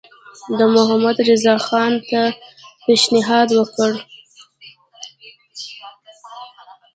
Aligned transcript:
ده 0.57 0.65
محمدرضاخان 0.75 1.93
ته 2.09 2.21
پېشنهاد 2.83 3.49
وکړ. 3.53 3.91